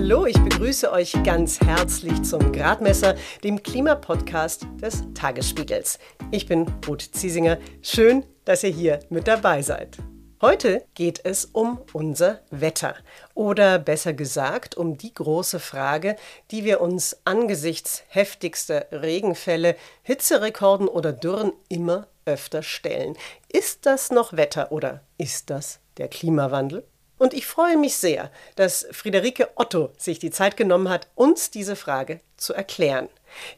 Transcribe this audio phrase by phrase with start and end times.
[0.00, 5.98] Hallo, ich begrüße euch ganz herzlich zum Gradmesser, dem Klimapodcast des Tagesspiegels.
[6.30, 7.58] Ich bin Ruth Ziesinger.
[7.82, 9.98] Schön, dass ihr hier mit dabei seid.
[10.40, 12.94] Heute geht es um unser Wetter
[13.34, 16.14] oder besser gesagt um die große Frage,
[16.52, 19.74] die wir uns angesichts heftigster Regenfälle,
[20.04, 23.16] Hitzerekorden oder Dürren immer öfter stellen.
[23.52, 26.84] Ist das noch Wetter oder ist das der Klimawandel?
[27.18, 31.76] Und ich freue mich sehr, dass Friederike Otto sich die Zeit genommen hat, uns diese
[31.76, 33.08] Frage zu erklären.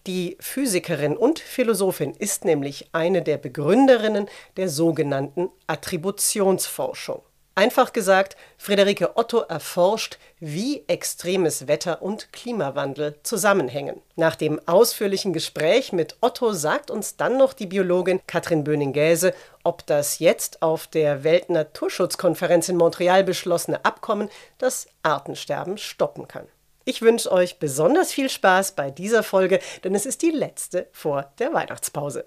[0.06, 7.22] Die Physikerin und Philosophin ist nämlich eine der Begründerinnen der sogenannten Attributionsforschung.
[7.56, 14.00] Einfach gesagt, Friederike Otto erforscht, wie extremes Wetter und Klimawandel zusammenhängen.
[14.16, 19.84] Nach dem ausführlichen Gespräch mit Otto sagt uns dann noch die Biologin Katrin Böning-Gäse, ob
[19.86, 26.46] das jetzt auf der Weltnaturschutzkonferenz in Montreal beschlossene Abkommen das Artensterben stoppen kann.
[26.84, 31.30] Ich wünsche euch besonders viel Spaß bei dieser Folge, denn es ist die letzte vor
[31.38, 32.26] der Weihnachtspause.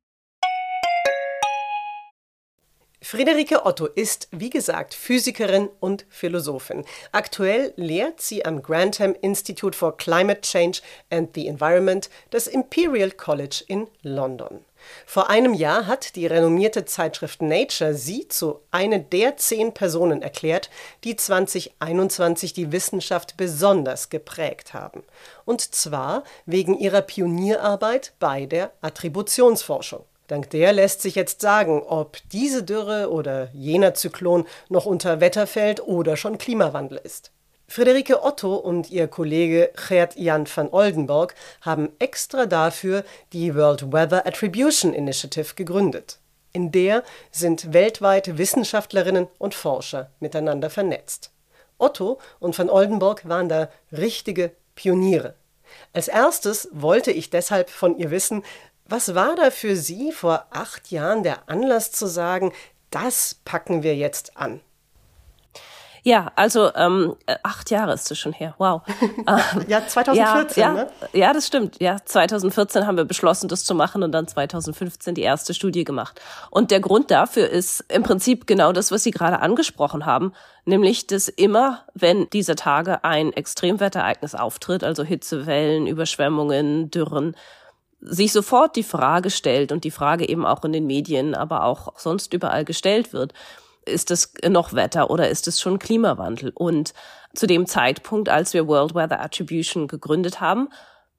[3.03, 6.85] Friederike Otto ist, wie gesagt, Physikerin und Philosophin.
[7.11, 13.63] Aktuell lehrt sie am Grantham Institute for Climate Change and the Environment des Imperial College
[13.67, 14.63] in London.
[15.07, 20.69] Vor einem Jahr hat die renommierte Zeitschrift Nature sie zu einer der zehn Personen erklärt,
[21.03, 25.03] die 2021 die Wissenschaft besonders geprägt haben.
[25.43, 30.05] Und zwar wegen ihrer Pionierarbeit bei der Attributionsforschung.
[30.31, 35.45] Dank der lässt sich jetzt sagen, ob diese Dürre oder jener Zyklon noch unter Wetter
[35.45, 37.31] fällt oder schon Klimawandel ist.
[37.67, 43.03] Friederike Otto und ihr Kollege Gert Jan van Oldenburg haben extra dafür
[43.33, 46.19] die World Weather Attribution Initiative gegründet.
[46.53, 51.31] In der sind weltweit Wissenschaftlerinnen und Forscher miteinander vernetzt.
[51.77, 55.35] Otto und van Oldenburg waren da richtige Pioniere.
[55.93, 58.43] Als erstes wollte ich deshalb von ihr wissen,
[58.91, 62.51] was war da für Sie vor acht Jahren der Anlass zu sagen,
[62.89, 64.59] das packen wir jetzt an?
[66.03, 68.55] Ja, also ähm, acht Jahre ist es schon her.
[68.57, 68.81] Wow.
[69.67, 70.89] ja, 2014, ja, ne?
[71.13, 71.79] Ja, das stimmt.
[71.79, 76.19] Ja, 2014 haben wir beschlossen, das zu machen und dann 2015 die erste Studie gemacht.
[76.49, 80.33] Und der Grund dafür ist im Prinzip genau das, was Sie gerade angesprochen haben,
[80.65, 87.35] nämlich, dass immer, wenn diese Tage ein Extremwetterereignis auftritt, also Hitzewellen, Überschwemmungen, Dürren,
[88.01, 91.97] sich sofort die Frage stellt und die Frage eben auch in den Medien, aber auch
[91.97, 93.33] sonst überall gestellt wird,
[93.85, 96.51] ist es noch Wetter oder ist es schon Klimawandel?
[96.53, 96.93] Und
[97.33, 100.69] zu dem Zeitpunkt, als wir World Weather Attribution gegründet haben,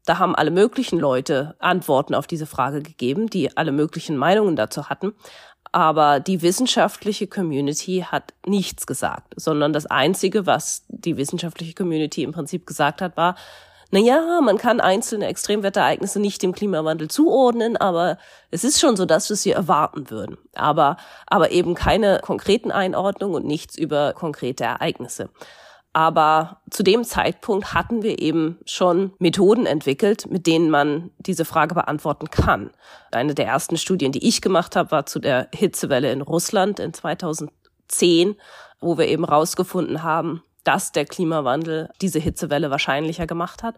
[0.05, 4.89] da haben alle möglichen Leute Antworten auf diese Frage gegeben, die alle möglichen Meinungen dazu
[4.89, 5.15] hatten.
[5.71, 12.33] Aber die wissenschaftliche Community hat nichts gesagt, sondern das Einzige, was die wissenschaftliche Community im
[12.33, 13.37] Prinzip gesagt hat, war,
[13.93, 18.17] naja, man kann einzelne Extremwetterereignisse nicht dem Klimawandel zuordnen, aber
[18.51, 20.39] es ist schon so, dass wir sie erwarten würden.
[20.55, 25.29] Aber, aber eben keine konkreten Einordnungen und nichts über konkrete Ereignisse.
[25.93, 31.75] Aber zu dem Zeitpunkt hatten wir eben schon Methoden entwickelt, mit denen man diese Frage
[31.75, 32.71] beantworten kann.
[33.11, 36.95] Eine der ersten Studien, die ich gemacht habe, war zu der Hitzewelle in Russland in
[36.95, 38.37] 2010,
[38.81, 43.77] wo wir eben rausgefunden haben, dass der Klimawandel diese Hitzewelle wahrscheinlicher gemacht hat.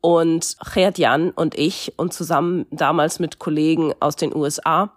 [0.00, 4.92] Und Gerd Jan und ich und zusammen damals mit Kollegen aus den USA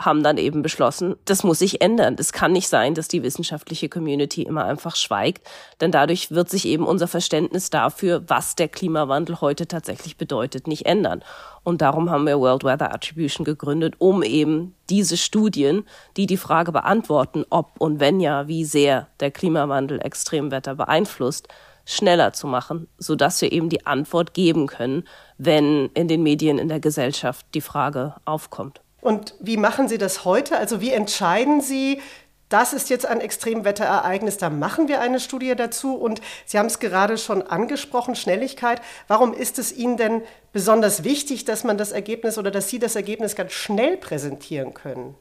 [0.00, 2.16] haben dann eben beschlossen, das muss sich ändern.
[2.18, 5.46] Es kann nicht sein, dass die wissenschaftliche Community immer einfach schweigt,
[5.80, 10.86] denn dadurch wird sich eben unser Verständnis dafür, was der Klimawandel heute tatsächlich bedeutet, nicht
[10.86, 11.22] ändern.
[11.62, 15.84] Und darum haben wir World Weather Attribution gegründet, um eben diese Studien,
[16.16, 21.46] die die Frage beantworten, ob und wenn ja, wie sehr der Klimawandel Extremwetter beeinflusst,
[21.86, 25.04] schneller zu machen, so dass wir eben die Antwort geben können,
[25.38, 28.83] wenn in den Medien, in der Gesellschaft die Frage aufkommt.
[29.04, 30.56] Und wie machen Sie das heute?
[30.56, 32.00] Also wie entscheiden Sie,
[32.48, 35.94] das ist jetzt ein Extremwetterereignis, da machen wir eine Studie dazu.
[35.94, 38.80] Und Sie haben es gerade schon angesprochen, Schnelligkeit.
[39.06, 40.22] Warum ist es Ihnen denn
[40.54, 45.14] besonders wichtig, dass man das Ergebnis oder dass Sie das Ergebnis ganz schnell präsentieren können?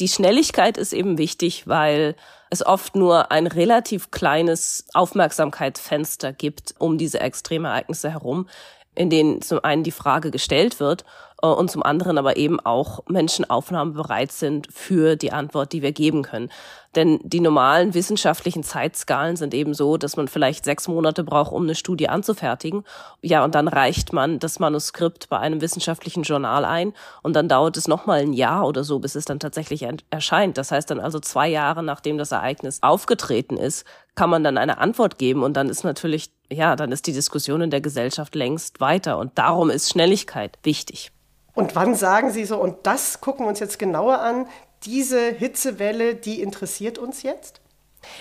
[0.00, 2.14] Die Schnelligkeit ist eben wichtig, weil
[2.50, 8.50] es oft nur ein relativ kleines Aufmerksamkeitsfenster gibt um diese Extremereignisse herum,
[8.94, 11.06] in denen zum einen die Frage gestellt wird
[11.40, 16.22] und zum anderen aber eben auch Menschen aufnahmebereit sind für die Antwort, die wir geben
[16.22, 16.50] können.
[16.96, 21.62] Denn die normalen wissenschaftlichen Zeitskalen sind eben so, dass man vielleicht sechs Monate braucht, um
[21.62, 22.82] eine Studie anzufertigen.
[23.22, 26.92] Ja, und dann reicht man das Manuskript bei einem wissenschaftlichen Journal ein
[27.22, 30.58] und dann dauert es nochmal ein Jahr oder so, bis es dann tatsächlich erscheint.
[30.58, 33.84] Das heißt dann also zwei Jahre, nachdem das Ereignis aufgetreten ist,
[34.16, 37.60] kann man dann eine Antwort geben und dann ist natürlich, ja, dann ist die Diskussion
[37.60, 41.12] in der Gesellschaft längst weiter und darum ist Schnelligkeit wichtig.
[41.58, 44.46] Und wann sagen Sie so, und das gucken wir uns jetzt genauer an,
[44.84, 47.60] diese Hitzewelle, die interessiert uns jetzt?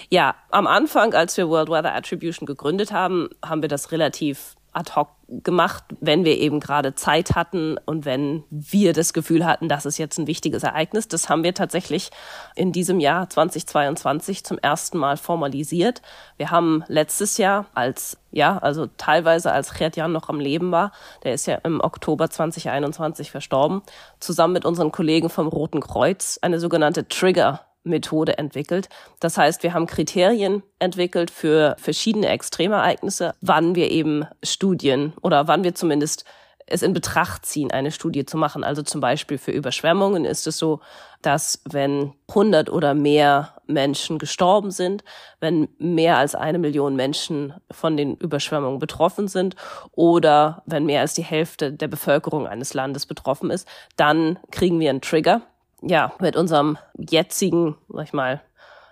[0.09, 4.95] Ja, am Anfang, als wir World Weather Attribution gegründet haben, haben wir das relativ ad
[4.95, 9.85] hoc gemacht, wenn wir eben gerade Zeit hatten und wenn wir das Gefühl hatten, das
[9.85, 11.09] ist jetzt ein wichtiges Ereignis.
[11.09, 12.11] Das haben wir tatsächlich
[12.55, 16.01] in diesem Jahr 2022 zum ersten Mal formalisiert.
[16.37, 20.91] Wir haben letztes Jahr als, ja, also teilweise als Jan noch am Leben war,
[21.23, 23.81] der ist ja im Oktober 2021 verstorben,
[24.19, 28.89] zusammen mit unseren Kollegen vom Roten Kreuz eine sogenannte Trigger Methode entwickelt.
[29.19, 35.63] Das heißt, wir haben Kriterien entwickelt für verschiedene Extremereignisse, wann wir eben Studien oder wann
[35.63, 36.25] wir zumindest
[36.67, 38.63] es in Betracht ziehen, eine Studie zu machen.
[38.63, 40.81] Also zum Beispiel für Überschwemmungen ist es so,
[41.21, 45.03] dass wenn 100 oder mehr Menschen gestorben sind,
[45.39, 49.55] wenn mehr als eine Million Menschen von den Überschwemmungen betroffen sind
[49.93, 54.89] oder wenn mehr als die Hälfte der Bevölkerung eines Landes betroffen ist, dann kriegen wir
[54.89, 55.41] einen Trigger
[55.81, 58.41] ja, mit unserem jetzigen, sag ich mal,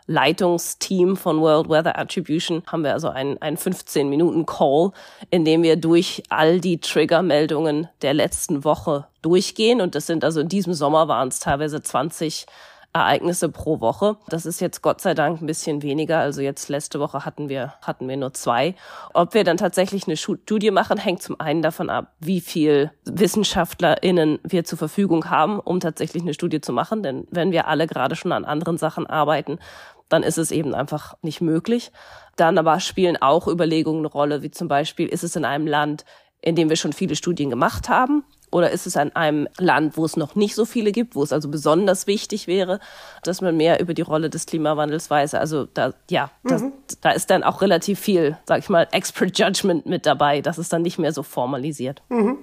[0.08, 4.92] Leitungsteam von World Weather Attribution haben wir also einen, einen 15-Minuten-Call,
[5.32, 9.82] in dem wir durch all die Triggermeldungen der letzten Woche durchgehen.
[9.82, 12.46] Und das sind also in diesem Sommer waren es teilweise 20
[12.96, 14.16] Ereignisse pro Woche.
[14.30, 16.20] Das ist jetzt Gott sei Dank ein bisschen weniger.
[16.20, 18.74] Also jetzt letzte Woche hatten wir, hatten wir nur zwei.
[19.14, 24.40] Ob wir dann tatsächlich eine Studie machen, hängt zum einen davon ab, wie viel WissenschaftlerInnen
[24.44, 27.04] wir zur Verfügung haben, um tatsächlich eine Studie zu machen.
[27.04, 29.60] Denn wenn wir alle gerade schon an anderen Sachen arbeiten,
[30.08, 31.92] dann ist es eben einfach nicht möglich.
[32.38, 36.06] Dann aber spielen auch Überlegungen eine Rolle, wie zum Beispiel, ist es in einem Land,
[36.40, 38.24] in dem wir schon viele Studien gemacht haben
[38.56, 41.34] oder ist es an einem Land, wo es noch nicht so viele gibt, wo es
[41.34, 42.80] also besonders wichtig wäre,
[43.22, 45.34] dass man mehr über die Rolle des Klimawandels weiß?
[45.34, 46.72] Also da, ja, das, mhm.
[47.02, 50.40] da ist dann auch relativ viel, sag ich mal, Expert Judgment mit dabei.
[50.40, 52.02] Das ist dann nicht mehr so formalisiert.
[52.08, 52.38] Mhm.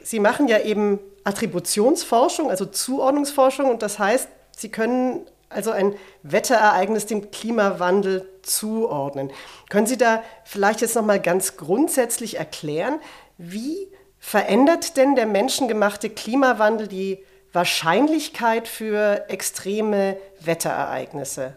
[0.00, 3.68] Sie machen ja eben Attributionsforschung, also Zuordnungsforschung.
[3.68, 9.32] Und das heißt, Sie können also ein Wetterereignis dem Klimawandel zuordnen.
[9.70, 13.00] Können Sie da vielleicht jetzt noch mal ganz grundsätzlich erklären,
[13.38, 13.88] wie
[14.28, 21.52] Verändert denn der menschengemachte Klimawandel die Wahrscheinlichkeit für extreme Wetterereignisse?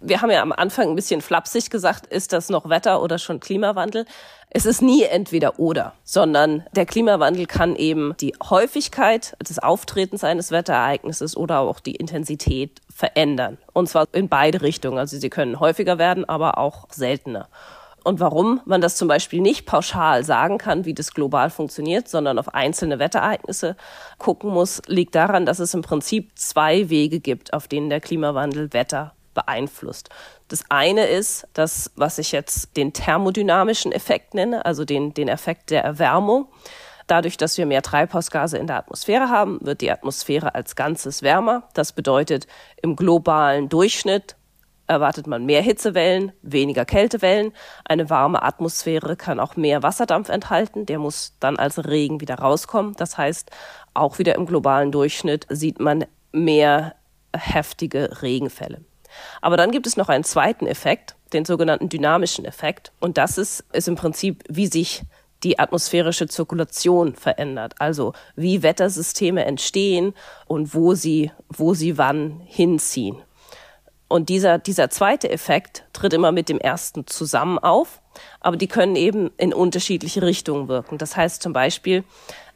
[0.00, 3.38] Wir haben ja am Anfang ein bisschen flapsig gesagt, ist das noch Wetter oder schon
[3.38, 4.06] Klimawandel?
[4.48, 10.50] Es ist nie entweder oder, sondern der Klimawandel kann eben die Häufigkeit des Auftretens eines
[10.50, 13.58] Wetterereignisses oder auch die Intensität verändern.
[13.74, 14.96] Und zwar in beide Richtungen.
[14.96, 17.50] Also sie können häufiger werden, aber auch seltener.
[18.04, 22.38] Und warum man das zum Beispiel nicht pauschal sagen kann, wie das global funktioniert, sondern
[22.38, 23.76] auf einzelne Wetterereignisse
[24.18, 28.72] gucken muss, liegt daran, dass es im Prinzip zwei Wege gibt, auf denen der Klimawandel
[28.72, 30.08] Wetter beeinflusst.
[30.48, 35.70] Das eine ist das, was ich jetzt den thermodynamischen Effekt nenne, also den, den Effekt
[35.70, 36.48] der Erwärmung.
[37.06, 41.64] Dadurch, dass wir mehr Treibhausgase in der Atmosphäre haben, wird die Atmosphäre als Ganzes wärmer.
[41.74, 42.46] Das bedeutet
[42.82, 44.36] im globalen Durchschnitt
[44.90, 47.52] erwartet man mehr Hitzewellen, weniger Kältewellen.
[47.84, 50.84] Eine warme Atmosphäre kann auch mehr Wasserdampf enthalten.
[50.84, 52.94] Der muss dann als Regen wieder rauskommen.
[52.96, 53.50] Das heißt,
[53.94, 56.96] auch wieder im globalen Durchschnitt sieht man mehr
[57.34, 58.82] heftige Regenfälle.
[59.40, 62.92] Aber dann gibt es noch einen zweiten Effekt, den sogenannten dynamischen Effekt.
[62.98, 65.02] Und das ist, ist im Prinzip, wie sich
[65.44, 67.74] die atmosphärische Zirkulation verändert.
[67.78, 70.14] Also wie Wettersysteme entstehen
[70.46, 73.22] und wo sie, wo sie wann hinziehen.
[74.10, 78.02] Und dieser, dieser zweite Effekt tritt immer mit dem ersten zusammen auf,
[78.40, 80.98] aber die können eben in unterschiedliche Richtungen wirken.
[80.98, 82.02] Das heißt zum Beispiel,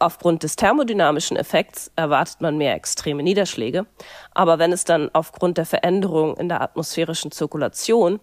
[0.00, 3.86] aufgrund des thermodynamischen Effekts erwartet man mehr extreme Niederschläge,
[4.32, 8.18] aber wenn es dann aufgrund der Veränderung in der atmosphärischen Zirkulation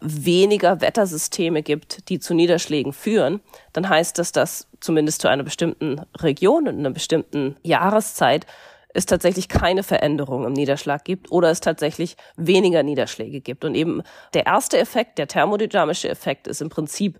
[0.00, 6.00] weniger Wettersysteme gibt, die zu Niederschlägen führen, dann heißt das, dass zumindest zu einer bestimmten
[6.18, 8.44] Region in einer bestimmten Jahreszeit
[8.94, 13.64] es tatsächlich keine Veränderung im Niederschlag gibt oder es tatsächlich weniger Niederschläge gibt.
[13.64, 14.02] Und eben
[14.34, 17.18] der erste Effekt, der thermodynamische Effekt, ist im Prinzip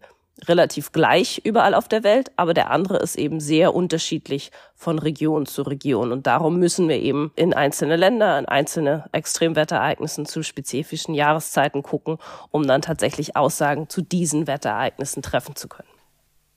[0.48, 5.46] relativ gleich überall auf der Welt, aber der andere ist eben sehr unterschiedlich von Region
[5.46, 6.10] zu Region.
[6.10, 12.18] Und darum müssen wir eben in einzelne Länder, in einzelne Extremwetterereignissen zu spezifischen Jahreszeiten gucken,
[12.50, 15.91] um dann tatsächlich Aussagen zu diesen Wetterereignissen treffen zu können.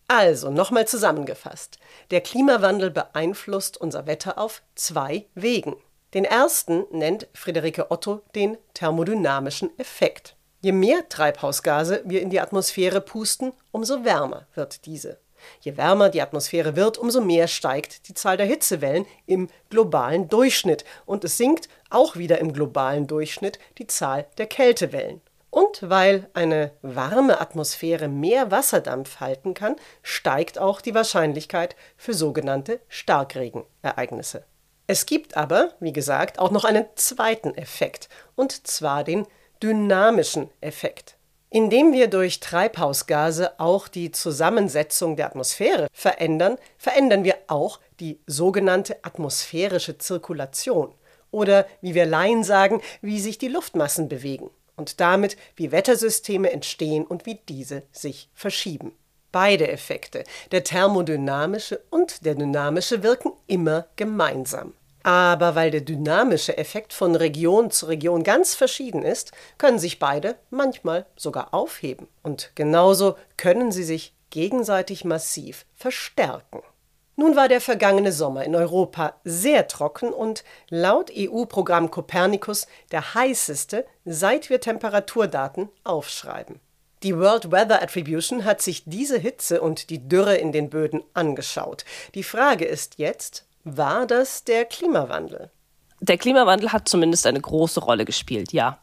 [0.08, 1.80] Also, nochmal zusammengefasst.
[2.12, 5.76] Der Klimawandel beeinflusst unser Wetter auf zwei Wegen.
[6.14, 10.36] Den ersten nennt Friederike Otto den thermodynamischen Effekt.
[10.62, 15.20] Je mehr Treibhausgase wir in die Atmosphäre pusten, umso wärmer wird diese.
[15.62, 20.86] Je wärmer die Atmosphäre wird, umso mehr steigt die Zahl der Hitzewellen im globalen Durchschnitt
[21.06, 25.22] und es sinkt auch wieder im globalen Durchschnitt die Zahl der Kältewellen.
[25.56, 32.82] Und weil eine warme Atmosphäre mehr Wasserdampf halten kann, steigt auch die Wahrscheinlichkeit für sogenannte
[32.90, 34.44] Starkregenereignisse.
[34.86, 39.28] Es gibt aber, wie gesagt, auch noch einen zweiten Effekt, und zwar den
[39.64, 41.16] dynamischen Effekt.
[41.50, 48.98] Indem wir durch Treibhausgase auch die Zusammensetzung der Atmosphäre verändern, verändern wir auch die sogenannte
[49.06, 50.94] atmosphärische Zirkulation
[51.32, 57.06] oder wie wir Laien sagen, wie sich die Luftmassen bewegen und damit wie Wettersysteme entstehen
[57.06, 58.94] und wie diese sich verschieben.
[59.32, 64.74] Beide Effekte, der thermodynamische und der dynamische, wirken immer gemeinsam.
[65.04, 70.36] Aber weil der dynamische Effekt von Region zu Region ganz verschieden ist, können sich beide
[70.50, 72.08] manchmal sogar aufheben.
[72.24, 76.64] Und genauso können sie sich gegenseitig massiv verstärken.
[77.18, 83.86] Nun war der vergangene Sommer in Europa sehr trocken und laut EU-Programm Copernicus der heißeste,
[84.04, 86.60] seit wir Temperaturdaten aufschreiben.
[87.04, 91.86] Die World Weather Attribution hat sich diese Hitze und die Dürre in den Böden angeschaut.
[92.16, 95.52] Die Frage ist jetzt, war das der Klimawandel?
[96.02, 98.80] Der Klimawandel hat zumindest eine große Rolle gespielt, ja.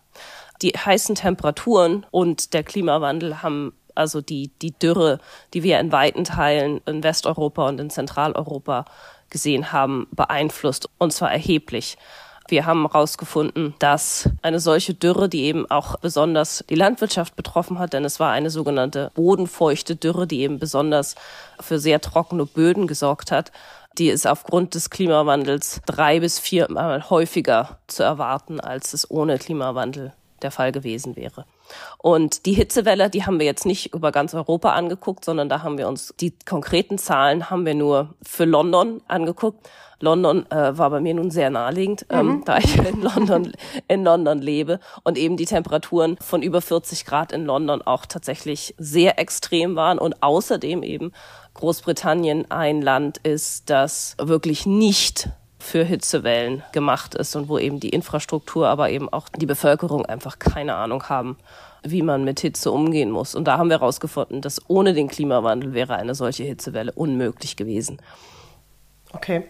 [0.62, 5.19] Die heißen Temperaturen und der Klimawandel haben also die, die Dürre,
[5.55, 8.85] die wir in weiten Teilen in Westeuropa und in Zentraleuropa
[9.31, 11.97] gesehen haben, beeinflusst und zwar erheblich.
[12.49, 17.93] Wir haben herausgefunden, dass eine solche Dürre, die eben auch besonders die Landwirtschaft betroffen hat,
[17.93, 21.15] denn es war eine sogenannte bodenfeuchte Dürre, die eben besonders
[21.61, 23.53] für sehr trockene Böden gesorgt hat,
[23.99, 30.13] die ist aufgrund des Klimawandels drei bis viermal häufiger zu erwarten, als es ohne Klimawandel
[30.41, 31.45] der Fall gewesen wäre.
[31.99, 35.79] Und die Hitzewelle, die haben wir jetzt nicht über ganz Europa angeguckt, sondern da haben
[35.79, 39.69] wir uns die konkreten Zahlen haben wir nur für London angeguckt.
[40.02, 42.45] London äh, war bei mir nun sehr naheliegend, ähm, mhm.
[42.45, 43.52] da ich in London,
[43.87, 48.75] in London lebe und eben die Temperaturen von über 40 Grad in London auch tatsächlich
[48.79, 51.12] sehr extrem waren und außerdem eben
[51.55, 55.29] Großbritannien ein Land ist, das wirklich nicht
[55.62, 60.38] für Hitzewellen gemacht ist und wo eben die Infrastruktur, aber eben auch die Bevölkerung einfach
[60.38, 61.38] keine Ahnung haben,
[61.83, 63.35] wie man mit Hitze umgehen muss.
[63.35, 68.02] Und da haben wir herausgefunden, dass ohne den Klimawandel wäre eine solche Hitzewelle unmöglich gewesen.
[69.12, 69.45] Okay.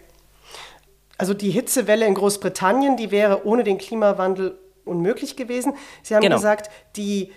[1.17, 5.73] Also die Hitzewelle in Großbritannien, die wäre ohne den Klimawandel unmöglich gewesen.
[6.01, 6.35] Sie haben genau.
[6.35, 7.31] gesagt, die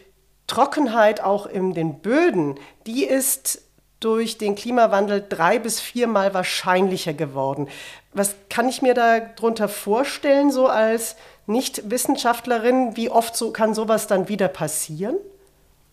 [0.46, 2.56] Trockenheit auch in den Böden,
[2.86, 3.62] die ist
[4.00, 7.68] durch den Klimawandel drei bis viermal wahrscheinlicher geworden.
[8.16, 12.96] Was kann ich mir darunter vorstellen, so als Nicht-Wissenschaftlerin?
[12.96, 15.16] Wie oft so, kann sowas dann wieder passieren?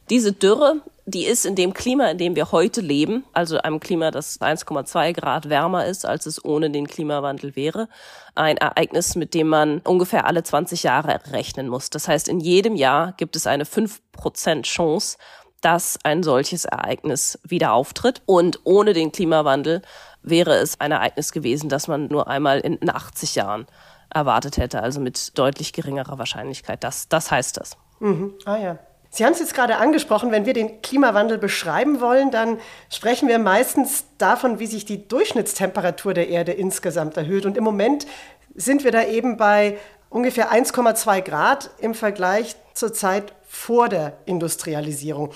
[0.10, 4.10] Diese Dürre, die ist in dem Klima, in dem wir heute leben, also einem Klima,
[4.10, 7.90] das 1,2 Grad wärmer ist, als es ohne den Klimawandel wäre,
[8.36, 11.90] ein Ereignis, mit dem man ungefähr alle 20 Jahre rechnen muss.
[11.90, 15.18] Das heißt, in jedem Jahr gibt es eine 5% Chance,
[15.64, 18.22] dass ein solches Ereignis wieder auftritt.
[18.26, 19.82] Und ohne den Klimawandel
[20.24, 23.68] wäre es ein Ereignis gewesen, das man nur einmal in 80 Jahren
[24.14, 26.84] erwartet hätte, also mit deutlich geringerer Wahrscheinlichkeit.
[26.84, 27.78] Das, das heißt das.
[28.00, 28.34] Mhm.
[28.46, 28.80] Ah ja.
[29.10, 32.58] Sie haben es jetzt gerade angesprochen, wenn wir den Klimawandel beschreiben wollen, dann
[32.90, 37.46] sprechen wir meistens davon, wie sich die Durchschnittstemperatur der Erde insgesamt erhöht.
[37.46, 38.08] Und im Moment
[38.56, 39.78] sind wir da eben bei
[40.10, 45.32] ungefähr 1,2 Grad im Vergleich zur Zeit vor der Industrialisierung.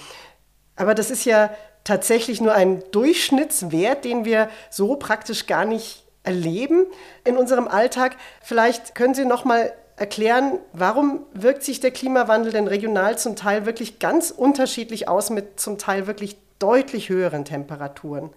[0.76, 1.52] Aber das ist ja
[1.88, 6.86] tatsächlich nur ein Durchschnittswert, den wir so praktisch gar nicht erleben
[7.24, 8.18] in unserem Alltag.
[8.44, 13.66] Vielleicht können Sie noch mal erklären, warum wirkt sich der Klimawandel denn regional zum Teil
[13.66, 18.32] wirklich ganz unterschiedlich aus mit zum Teil wirklich deutlich höheren Temperaturen?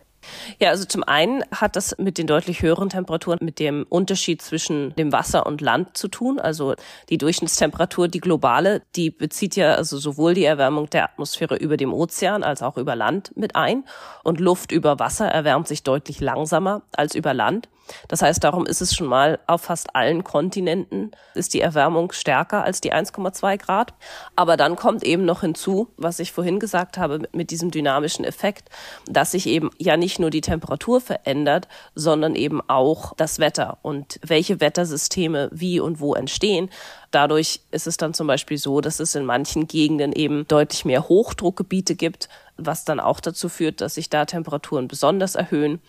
[0.58, 4.94] Ja, also zum einen hat das mit den deutlich höheren Temperaturen, mit dem Unterschied zwischen
[4.96, 6.38] dem Wasser und Land zu tun.
[6.38, 6.74] Also
[7.08, 11.92] die Durchschnittstemperatur, die globale, die bezieht ja also sowohl die Erwärmung der Atmosphäre über dem
[11.92, 13.84] Ozean als auch über Land mit ein.
[14.22, 17.68] Und Luft über Wasser erwärmt sich deutlich langsamer als über Land.
[18.09, 22.64] Das heißt, darum ist es schon mal auf fast allen Kontinenten ist die Erwärmung stärker
[22.64, 23.94] als die 1,2 Grad.
[24.37, 28.68] Aber dann kommt eben noch hinzu, was ich vorhin gesagt habe, mit diesem dynamischen Effekt,
[29.06, 34.18] dass sich eben ja nicht nur die Temperatur verändert, sondern eben auch das Wetter und
[34.23, 36.70] welche Wettersysteme wie und wo entstehen.
[37.10, 41.08] Dadurch ist es dann zum Beispiel so, dass es in manchen Gegenden eben deutlich mehr
[41.08, 45.80] Hochdruckgebiete gibt, was dann auch dazu führt, dass sich da Temperaturen besonders erhöhen.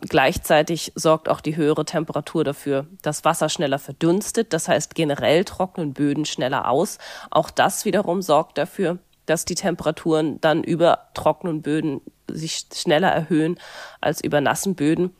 [0.00, 4.52] Gleichzeitig sorgt auch die höhere Temperatur dafür, dass Wasser schneller verdunstet.
[4.52, 6.98] Das heißt, generell trocknen Böden schneller aus.
[7.30, 13.58] Auch das wiederum sorgt dafür, dass die Temperaturen dann über trockenen Böden sich schneller erhöhen
[14.00, 15.14] als über nassen Böden.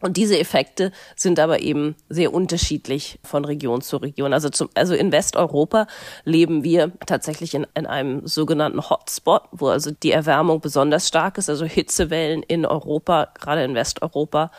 [0.00, 4.32] Und diese Effekte sind aber eben sehr unterschiedlich von Region zu Region.
[4.32, 5.86] Also, zum, also in Westeuropa
[6.24, 11.50] leben wir tatsächlich in, in einem sogenannten Hotspot, wo also die Erwärmung besonders stark ist.
[11.50, 14.50] Also Hitzewellen in Europa, gerade in Westeuropa,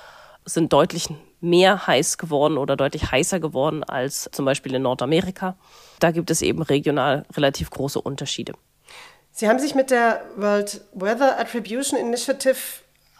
[0.46, 5.58] sind deutlich mehr heiß geworden oder deutlich heißer geworden als zum Beispiel in Nordamerika.
[6.00, 8.54] Da gibt es eben regional relativ große Unterschiede.
[9.32, 12.58] Sie haben sich mit der World Weather Attribution Initiative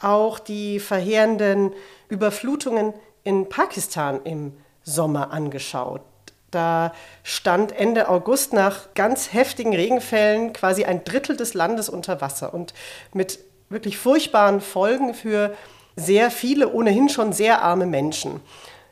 [0.04, 1.74] auch die verheerenden
[2.10, 2.94] Überflutungen
[3.24, 4.54] in Pakistan im
[4.84, 6.02] Sommer angeschaut.
[6.50, 6.94] Da
[7.24, 12.74] stand Ende August nach ganz heftigen Regenfällen quasi ein Drittel des Landes unter Wasser und
[13.14, 13.40] mit
[13.70, 15.56] wirklich furchtbaren Folgen für
[15.96, 18.42] sehr viele ohnehin schon sehr arme Menschen.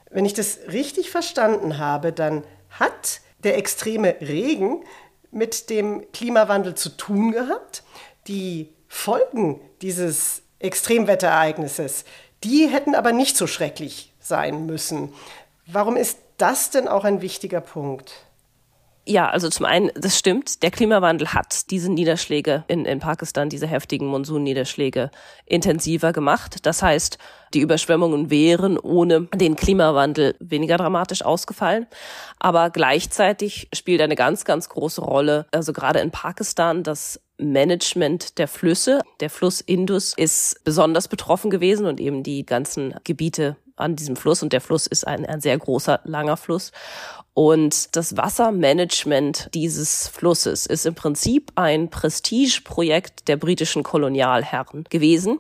[0.10, 4.84] Wenn ich das richtig verstanden habe, dann hat der extreme Regen
[5.32, 7.84] mit dem Klimawandel zu tun gehabt.
[8.28, 12.06] Die Folgen dieses Extremwetterereignisses,
[12.44, 15.14] die hätten aber nicht so schrecklich sein müssen.
[15.66, 18.14] Warum ist das denn auch ein wichtiger Punkt?
[19.10, 23.66] Ja, also zum einen, das stimmt, der Klimawandel hat diese Niederschläge in, in Pakistan, diese
[23.66, 25.10] heftigen Monsunniederschläge
[25.48, 26.58] intensiver gemacht.
[26.68, 27.18] Das heißt,
[27.56, 31.88] die Überschwemmungen wären ohne den Klimawandel weniger dramatisch ausgefallen.
[32.38, 38.48] Aber gleichzeitig spielt eine ganz, ganz große Rolle, also gerade in Pakistan, das Management der
[38.48, 39.02] Flüsse.
[39.22, 44.44] Der Fluss Indus ist besonders betroffen gewesen und eben die ganzen Gebiete an diesem Fluss.
[44.44, 46.72] Und der Fluss ist ein, ein sehr großer, langer Fluss.
[47.34, 55.40] Und das Wassermanagement dieses Flusses ist im Prinzip ein Prestigeprojekt der britischen Kolonialherren gewesen,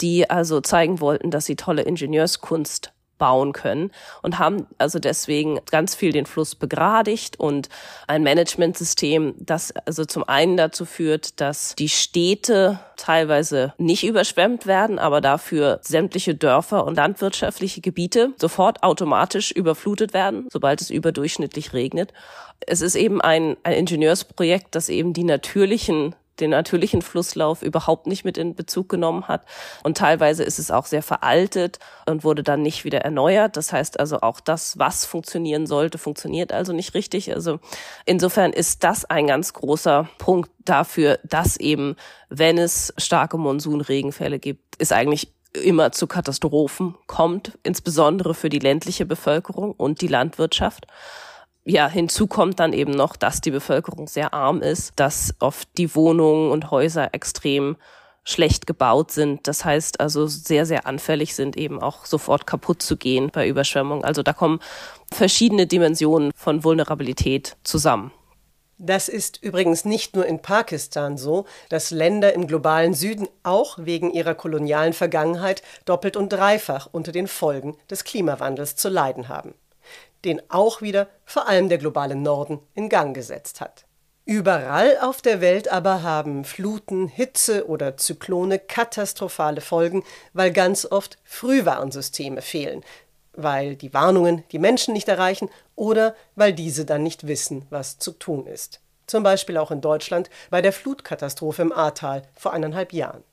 [0.00, 5.94] die also zeigen wollten, dass sie tolle Ingenieurskunst bauen können und haben also deswegen ganz
[5.94, 7.68] viel den Fluss begradigt und
[8.08, 14.98] ein Managementsystem, das also zum einen dazu führt, dass die Städte teilweise nicht überschwemmt werden,
[14.98, 22.12] aber dafür sämtliche Dörfer und landwirtschaftliche Gebiete sofort automatisch überflutet werden, sobald es überdurchschnittlich regnet.
[22.66, 28.24] Es ist eben ein, ein Ingenieursprojekt, das eben die natürlichen den natürlichen Flusslauf überhaupt nicht
[28.24, 29.44] mit in Bezug genommen hat.
[29.82, 33.56] Und teilweise ist es auch sehr veraltet und wurde dann nicht wieder erneuert.
[33.56, 37.32] Das heißt also auch das, was funktionieren sollte, funktioniert also nicht richtig.
[37.34, 37.60] Also
[38.06, 41.96] insofern ist das ein ganz großer Punkt dafür, dass eben,
[42.28, 49.04] wenn es starke Monsunregenfälle gibt, ist eigentlich immer zu Katastrophen kommt, insbesondere für die ländliche
[49.04, 50.86] Bevölkerung und die Landwirtschaft
[51.64, 55.94] ja, hinzu kommt dann eben noch, dass die Bevölkerung sehr arm ist, dass oft die
[55.94, 57.76] Wohnungen und Häuser extrem
[58.24, 59.46] schlecht gebaut sind.
[59.46, 64.04] Das heißt also sehr, sehr anfällig sind, eben auch sofort kaputt zu gehen bei Überschwemmung.
[64.04, 64.60] Also da kommen
[65.12, 68.12] verschiedene Dimensionen von Vulnerabilität zusammen.
[68.78, 74.10] Das ist übrigens nicht nur in Pakistan so, dass Länder im globalen Süden auch wegen
[74.10, 79.54] ihrer kolonialen Vergangenheit doppelt und dreifach unter den Folgen des Klimawandels zu leiden haben
[80.24, 83.84] den auch wieder vor allem der globale Norden in Gang gesetzt hat.
[84.24, 90.04] Überall auf der Welt aber haben Fluten, Hitze oder Zyklone katastrophale Folgen,
[90.34, 92.84] weil ganz oft Frühwarnsysteme fehlen,
[93.32, 98.12] weil die Warnungen die Menschen nicht erreichen oder weil diese dann nicht wissen, was zu
[98.12, 98.80] tun ist.
[99.06, 103.24] Zum Beispiel auch in Deutschland bei der Flutkatastrophe im Ahrtal vor eineinhalb Jahren.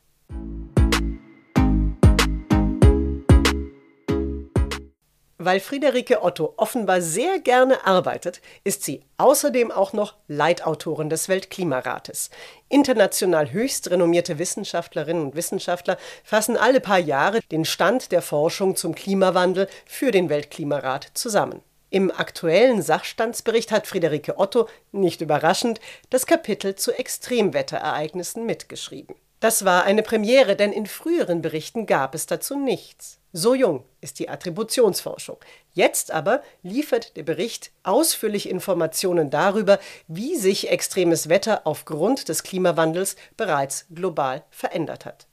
[5.47, 12.31] Weil Friederike Otto offenbar sehr gerne arbeitet, ist sie außerdem auch noch Leitautorin des Weltklimarates.
[12.67, 18.93] International höchst renommierte Wissenschaftlerinnen und Wissenschaftler fassen alle paar Jahre den Stand der Forschung zum
[18.93, 21.61] Klimawandel für den Weltklimarat zusammen.
[21.91, 25.79] Im aktuellen Sachstandsbericht hat Friederike Otto, nicht überraschend,
[26.09, 29.15] das Kapitel zu Extremwetterereignissen mitgeschrieben.
[29.39, 33.19] Das war eine Premiere, denn in früheren Berichten gab es dazu nichts.
[33.33, 35.37] So jung ist die Attributionsforschung.
[35.73, 43.15] Jetzt aber liefert der Bericht ausführlich Informationen darüber, wie sich extremes Wetter aufgrund des Klimawandels
[43.35, 45.27] bereits global verändert hat.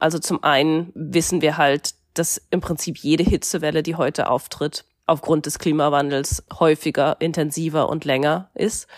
[0.00, 5.46] Also zum einen wissen wir halt, dass im Prinzip jede Hitzewelle, die heute auftritt, aufgrund
[5.46, 8.88] des Klimawandels häufiger, intensiver und länger ist.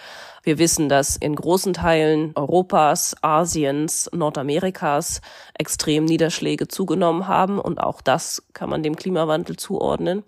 [0.44, 5.22] Wir wissen, dass in großen Teilen Europas, Asiens, Nordamerikas
[5.54, 10.22] extrem Niederschläge zugenommen haben und auch das kann man dem Klimawandel zuordnen.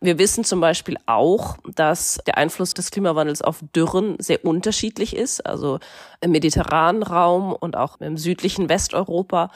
[0.00, 5.44] Wir wissen zum Beispiel auch, dass der Einfluss des Klimawandels auf Dürren sehr unterschiedlich ist.
[5.44, 5.80] Also
[6.22, 9.50] im mediterranen Raum und auch im südlichen Westeuropa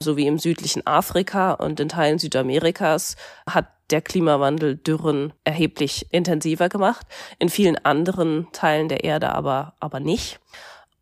[0.00, 7.06] sowie im südlichen Afrika und in Teilen Südamerikas hat der Klimawandel Dürren erheblich intensiver gemacht,
[7.38, 10.40] in vielen anderen Teilen der Erde aber, aber nicht.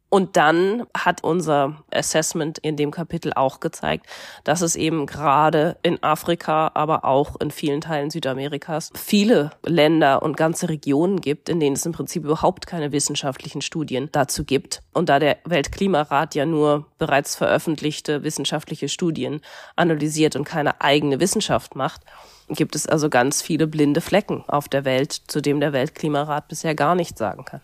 [0.08, 4.06] Und dann hat unser Assessment in dem Kapitel auch gezeigt,
[4.44, 10.36] dass es eben gerade in Afrika, aber auch in vielen Teilen Südamerikas viele Länder und
[10.36, 14.82] ganze Regionen gibt, in denen es im Prinzip überhaupt keine wissenschaftlichen Studien dazu gibt.
[14.94, 19.40] Und da der Weltklimarat ja nur bereits veröffentlichte wissenschaftliche Studien
[19.74, 22.02] analysiert und keine eigene Wissenschaft macht,
[22.48, 26.74] gibt es also ganz viele blinde Flecken auf der Welt, zu dem der Weltklimarat bisher
[26.74, 27.60] gar nichts sagen kann.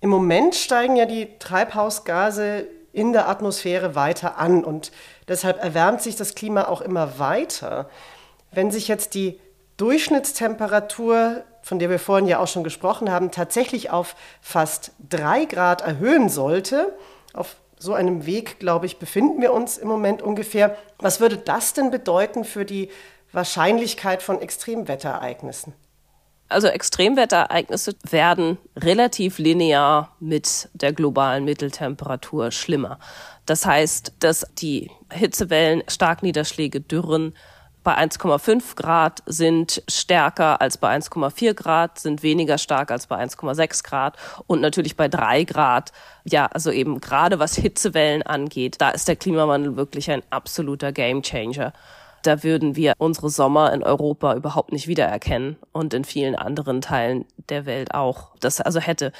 [0.00, 4.92] Im Moment steigen ja die Treibhausgase in der Atmosphäre weiter an und
[5.28, 7.88] deshalb erwärmt sich das Klima auch immer weiter.
[8.50, 9.40] Wenn sich jetzt die
[9.76, 15.80] Durchschnittstemperatur, von der wir vorhin ja auch schon gesprochen haben, tatsächlich auf fast drei Grad
[15.80, 16.92] erhöhen sollte,
[17.32, 20.76] auf so einem Weg, glaube ich, befinden wir uns im Moment ungefähr.
[20.98, 22.90] Was würde das denn bedeuten für die
[23.32, 25.74] Wahrscheinlichkeit von Extremwetterereignissen?
[26.48, 32.98] Also Extremwetterereignisse werden relativ linear mit der globalen Mitteltemperatur schlimmer.
[33.46, 37.34] Das heißt, dass die Hitzewellen, Starkniederschläge, Dürren
[37.82, 43.82] bei 1,5 Grad sind stärker als bei 1,4 Grad, sind weniger stark als bei 1,6
[43.82, 44.16] Grad
[44.46, 45.90] und natürlich bei 3 Grad,
[46.24, 51.72] ja, also eben gerade was Hitzewellen angeht, da ist der Klimawandel wirklich ein absoluter Gamechanger
[52.22, 57.24] da würden wir unsere Sommer in Europa überhaupt nicht wiedererkennen und in vielen anderen Teilen
[57.48, 58.34] der Welt auch.
[58.40, 59.12] Das also hätte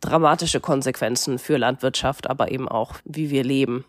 [0.00, 3.84] dramatische Konsequenzen für Landwirtschaft, aber eben auch, wie wir leben.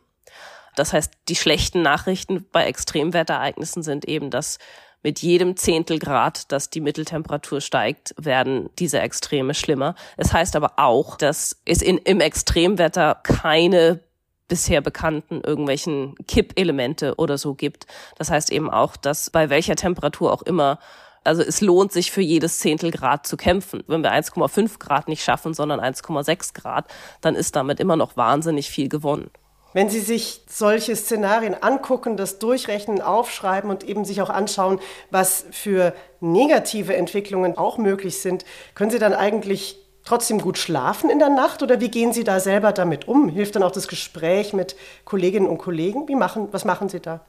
[0.75, 4.59] Das heißt, die schlechten Nachrichten bei Extremwetterereignissen sind eben, dass
[5.03, 9.95] mit jedem Zehntel Grad, dass die Mitteltemperatur steigt, werden diese Extreme schlimmer.
[10.17, 13.99] Es heißt aber auch, dass es in, im Extremwetter keine
[14.47, 17.85] bisher bekannten irgendwelchen Kippelemente oder so gibt.
[18.17, 20.79] Das heißt eben auch, dass bei welcher Temperatur auch immer
[21.23, 23.83] also es lohnt sich für jedes Zehntel Grad zu kämpfen.
[23.87, 26.85] Wenn wir 1,5 Grad nicht schaffen, sondern 1,6 Grad,
[27.19, 29.29] dann ist damit immer noch wahnsinnig viel gewonnen.
[29.73, 34.79] Wenn Sie sich solche Szenarien angucken, das durchrechnen, aufschreiben und eben sich auch anschauen,
[35.11, 41.19] was für negative Entwicklungen auch möglich sind, können Sie dann eigentlich trotzdem gut schlafen in
[41.19, 43.29] der Nacht oder wie gehen Sie da selber damit um?
[43.29, 46.07] Hilft dann auch das Gespräch mit Kolleginnen und Kollegen?
[46.07, 47.21] Wie machen, was machen Sie da?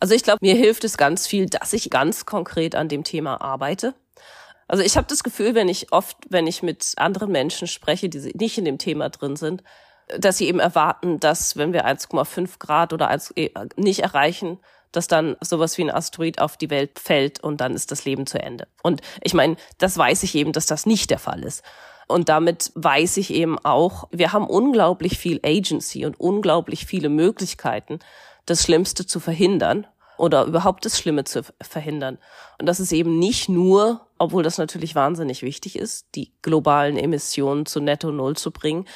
[0.00, 3.40] Also ich glaube, mir hilft es ganz viel, dass ich ganz konkret an dem Thema
[3.40, 3.94] arbeite.
[4.68, 8.32] Also ich habe das Gefühl, wenn ich oft, wenn ich mit anderen Menschen spreche, die
[8.34, 9.62] nicht in dem Thema drin sind,
[10.18, 14.58] dass sie eben erwarten, dass wenn wir 1,5 Grad oder 1 äh, nicht erreichen,
[14.92, 18.26] dass dann sowas wie ein Asteroid auf die Welt fällt und dann ist das Leben
[18.26, 18.66] zu Ende.
[18.82, 21.62] Und ich meine, das weiß ich eben, dass das nicht der Fall ist.
[22.06, 27.98] Und damit weiß ich eben auch, wir haben unglaublich viel Agency und unglaublich viele Möglichkeiten,
[28.46, 32.18] das Schlimmste zu verhindern oder überhaupt das Schlimme zu verhindern.
[32.58, 37.66] Und das ist eben nicht nur, obwohl das natürlich wahnsinnig wichtig ist, die globalen Emissionen
[37.66, 38.86] zu Netto Null zu bringen,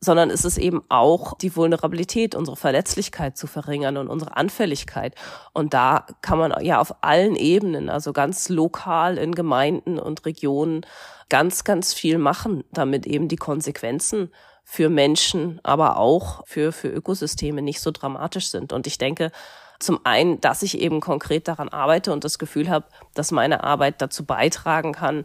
[0.00, 5.14] sondern es ist eben auch die Vulnerabilität, unsere Verletzlichkeit zu verringern und unsere Anfälligkeit.
[5.52, 10.86] Und da kann man ja auf allen Ebenen, also ganz lokal in Gemeinden und Regionen,
[11.28, 14.30] ganz, ganz viel machen, damit eben die Konsequenzen
[14.64, 18.72] für Menschen, aber auch für, für Ökosysteme nicht so dramatisch sind.
[18.72, 19.32] Und ich denke,
[19.78, 24.02] zum einen, dass ich eben konkret daran arbeite und das Gefühl habe, dass meine Arbeit
[24.02, 25.24] dazu beitragen kann,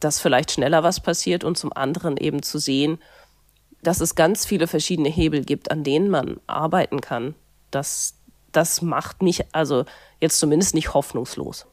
[0.00, 2.98] dass vielleicht schneller was passiert und zum anderen eben zu sehen,
[3.82, 7.34] dass es ganz viele verschiedene Hebel gibt, an denen man arbeiten kann.
[7.70, 8.14] Das,
[8.52, 9.84] das macht mich also
[10.20, 11.66] jetzt zumindest nicht hoffnungslos.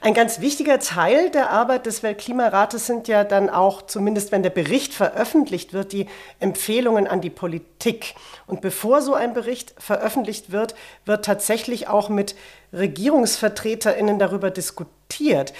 [0.00, 4.50] Ein ganz wichtiger Teil der Arbeit des Weltklimarates sind ja dann auch, zumindest wenn der
[4.50, 6.06] Bericht veröffentlicht wird, die
[6.40, 8.14] Empfehlungen an die Politik.
[8.46, 12.34] Und bevor so ein Bericht veröffentlicht wird, wird tatsächlich auch mit
[12.72, 15.52] Regierungsvertreterinnen darüber diskutiert.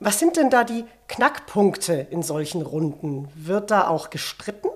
[0.00, 3.28] Was sind denn da die Knackpunkte in solchen Runden?
[3.34, 4.68] Wird da auch gestritten?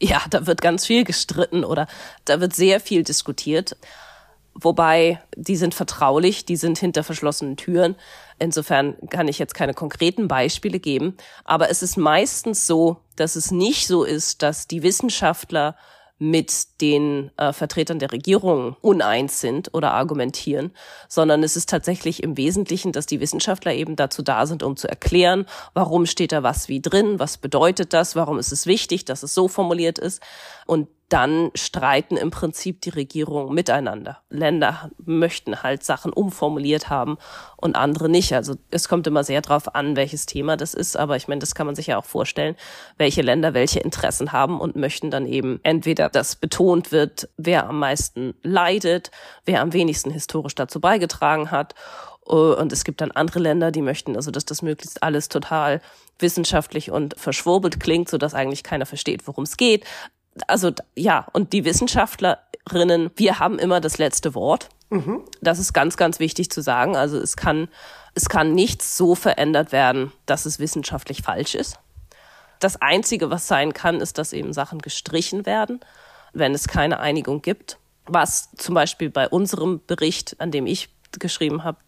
[0.00, 1.86] Ja, da wird ganz viel gestritten oder
[2.24, 3.76] da wird sehr viel diskutiert.
[4.54, 7.96] Wobei, die sind vertraulich, die sind hinter verschlossenen Türen.
[8.38, 11.16] Insofern kann ich jetzt keine konkreten Beispiele geben.
[11.44, 15.76] Aber es ist meistens so, dass es nicht so ist, dass die Wissenschaftler
[16.18, 20.72] mit den äh, Vertretern der Regierung uneins sind oder argumentieren,
[21.08, 24.88] sondern es ist tatsächlich im Wesentlichen, dass die Wissenschaftler eben dazu da sind, um zu
[24.88, 29.24] erklären, warum steht da was wie drin, was bedeutet das, warum ist es wichtig, dass
[29.24, 30.22] es so formuliert ist.
[30.66, 34.18] Und dann streiten im Prinzip die Regierungen miteinander.
[34.30, 37.18] Länder möchten halt Sachen umformuliert haben
[37.56, 38.32] und andere nicht.
[38.32, 40.96] Also es kommt immer sehr drauf an, welches Thema das ist.
[40.96, 42.56] Aber ich meine, das kann man sich ja auch vorstellen,
[42.96, 47.78] welche Länder welche Interessen haben und möchten dann eben entweder, dass betont wird, wer am
[47.78, 49.10] meisten leidet,
[49.44, 51.74] wer am wenigsten historisch dazu beigetragen hat
[52.26, 55.82] und es gibt dann andere Länder, die möchten also, dass das möglichst alles total
[56.18, 59.84] wissenschaftlich und verschwurbelt klingt, so dass eigentlich keiner versteht, worum es geht
[60.46, 64.68] also ja, und die Wissenschaftlerinnen, wir haben immer das letzte Wort.
[64.90, 65.22] Mhm.
[65.40, 66.96] Das ist ganz, ganz wichtig zu sagen.
[66.96, 67.68] Also es kann,
[68.14, 71.78] es kann nichts so verändert werden, dass es wissenschaftlich falsch ist.
[72.60, 75.80] Das Einzige, was sein kann, ist, dass eben Sachen gestrichen werden,
[76.32, 77.78] wenn es keine Einigung gibt.
[78.06, 81.78] Was zum Beispiel bei unserem Bericht, an dem ich geschrieben habe,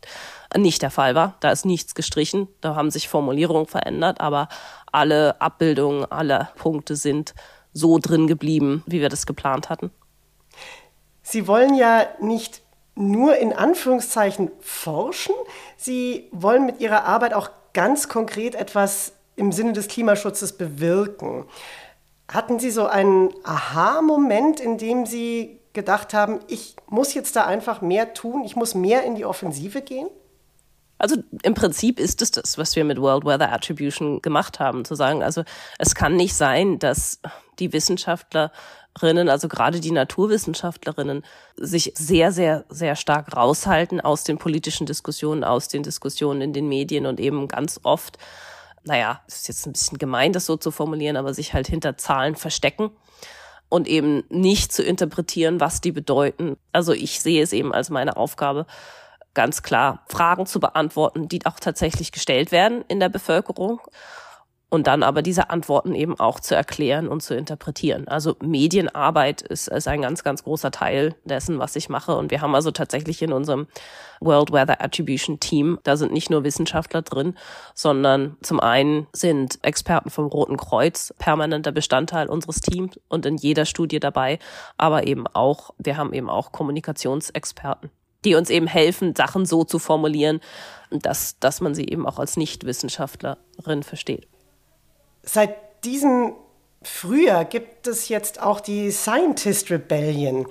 [0.56, 1.34] nicht der Fall war.
[1.40, 4.48] Da ist nichts gestrichen, da haben sich Formulierungen verändert, aber
[4.92, 7.34] alle Abbildungen, alle Punkte sind
[7.76, 9.90] so drin geblieben, wie wir das geplant hatten.
[11.22, 12.62] Sie wollen ja nicht
[12.94, 15.34] nur in Anführungszeichen forschen,
[15.76, 21.44] Sie wollen mit Ihrer Arbeit auch ganz konkret etwas im Sinne des Klimaschutzes bewirken.
[22.28, 27.82] Hatten Sie so einen Aha-Moment, in dem Sie gedacht haben, ich muss jetzt da einfach
[27.82, 30.08] mehr tun, ich muss mehr in die Offensive gehen?
[30.98, 34.94] Also im Prinzip ist es das, was wir mit World Weather Attribution gemacht haben, zu
[34.94, 35.44] sagen, also
[35.78, 37.20] es kann nicht sein, dass
[37.58, 41.22] die Wissenschaftlerinnen, also gerade die Naturwissenschaftlerinnen,
[41.56, 46.68] sich sehr, sehr, sehr stark raushalten aus den politischen Diskussionen, aus den Diskussionen in den
[46.68, 48.18] Medien und eben ganz oft,
[48.84, 51.98] naja, es ist jetzt ein bisschen gemein, das so zu formulieren, aber sich halt hinter
[51.98, 52.90] Zahlen verstecken
[53.68, 56.56] und eben nicht zu interpretieren, was die bedeuten.
[56.72, 58.66] Also ich sehe es eben als meine Aufgabe,
[59.36, 63.80] ganz klar Fragen zu beantworten, die auch tatsächlich gestellt werden in der Bevölkerung
[64.68, 68.08] und dann aber diese Antworten eben auch zu erklären und zu interpretieren.
[68.08, 72.16] Also Medienarbeit ist, ist ein ganz, ganz großer Teil dessen, was ich mache.
[72.16, 73.68] Und wir haben also tatsächlich in unserem
[74.20, 77.36] World Weather Attribution Team, da sind nicht nur Wissenschaftler drin,
[77.74, 83.66] sondern zum einen sind Experten vom Roten Kreuz permanenter Bestandteil unseres Teams und in jeder
[83.66, 84.40] Studie dabei,
[84.76, 87.90] aber eben auch, wir haben eben auch Kommunikationsexperten
[88.26, 90.40] die uns eben helfen, Sachen so zu formulieren,
[90.90, 94.28] dass, dass man sie eben auch als Nichtwissenschaftlerin versteht.
[95.22, 96.32] Seit diesem
[96.82, 100.46] Frühjahr gibt es jetzt auch die Scientist Rebellion.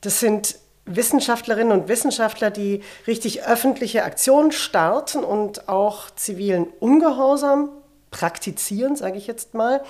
[0.00, 7.70] Das sind Wissenschaftlerinnen und Wissenschaftler, die richtig öffentliche Aktionen starten und auch zivilen Ungehorsam
[8.10, 9.82] praktizieren, sage ich jetzt mal,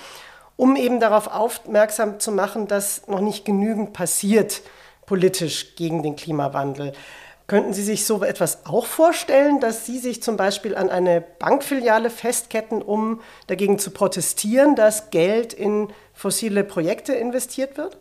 [0.57, 4.63] um eben darauf aufmerksam zu machen, dass noch nicht genügend passiert
[5.13, 6.95] politisch gegen den Klimawandel.
[7.47, 12.09] Könnten Sie sich so etwas auch vorstellen, dass Sie sich zum Beispiel an eine Bankfiliale
[12.09, 17.99] festketten, um dagegen zu protestieren, dass Geld in fossile Projekte investiert wird?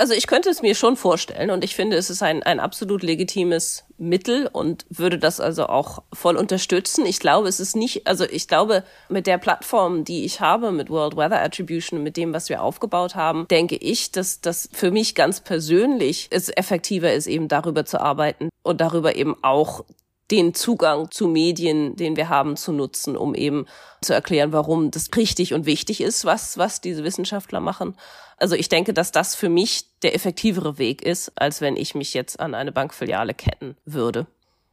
[0.00, 3.02] Also ich könnte es mir schon vorstellen und ich finde, es ist ein, ein absolut
[3.02, 7.04] legitimes Mittel und würde das also auch voll unterstützen.
[7.04, 10.88] Ich glaube, es ist nicht, also ich glaube, mit der Plattform, die ich habe, mit
[10.88, 15.14] World Weather Attribution, mit dem, was wir aufgebaut haben, denke ich, dass das für mich
[15.14, 19.84] ganz persönlich es effektiver ist, eben darüber zu arbeiten und darüber eben auch
[20.30, 23.66] den Zugang zu Medien, den wir haben, zu nutzen, um eben
[24.00, 27.96] zu erklären, warum das richtig und wichtig ist, was, was diese Wissenschaftler machen.
[28.36, 32.14] Also ich denke, dass das für mich der effektivere Weg ist, als wenn ich mich
[32.14, 34.26] jetzt an eine Bankfiliale ketten würde.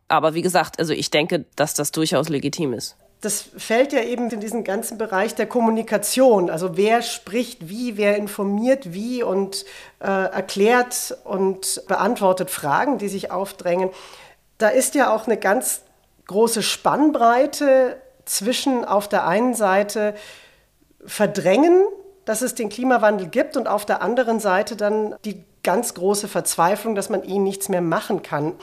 [0.08, 2.96] Aber wie gesagt, also ich denke, dass das durchaus legitim ist.
[3.20, 6.52] Das fällt ja eben in diesen ganzen Bereich der Kommunikation.
[6.52, 9.66] Also wer spricht wie, wer informiert wie und
[10.00, 13.90] äh, erklärt und beantwortet Fragen, die sich aufdrängen
[14.58, 15.82] da ist ja auch eine ganz
[16.28, 20.16] große Spannbreite zwischen auf der einen Seite
[21.06, 21.84] verdrängen,
[22.26, 26.96] dass es den Klimawandel gibt und auf der anderen Seite dann die ganz große Verzweiflung,
[26.96, 28.54] dass man ihnen nichts mehr machen kann.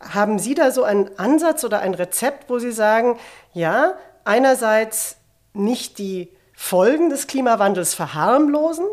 [0.00, 3.18] Haben Sie da so einen Ansatz oder ein Rezept, wo Sie sagen,
[3.52, 5.16] ja, einerseits
[5.52, 8.86] nicht die Folgen des Klimawandels verharmlosen,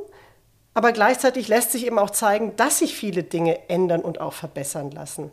[0.73, 4.91] aber gleichzeitig lässt sich eben auch zeigen, dass sich viele Dinge ändern und auch verbessern
[4.91, 5.31] lassen?